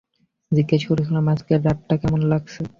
[0.51, 2.61] জিজ্ঞেস করছিলাম আজকের রাতটা কেমন লাগছে?